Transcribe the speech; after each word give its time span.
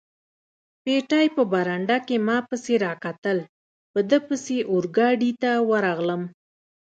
پېټی 0.83 1.25
په 1.35 1.43
برنډه 1.51 1.97
کې 2.07 2.17
ما 2.27 2.37
پسې 2.49 2.75
را 2.83 2.93
کتل، 3.03 3.37
په 3.91 3.99
ده 4.09 4.17
پسې 4.27 4.57
اورګاډي 4.71 5.31
ته 5.41 5.51
ورغلم. 5.69 6.21